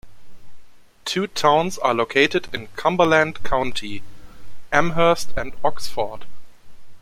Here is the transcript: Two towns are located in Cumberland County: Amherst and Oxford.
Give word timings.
Two 1.05 1.27
towns 1.27 1.77
are 1.77 1.93
located 1.93 2.49
in 2.55 2.69
Cumberland 2.69 3.43
County: 3.43 4.01
Amherst 4.71 5.29
and 5.37 5.53
Oxford. 5.63 6.25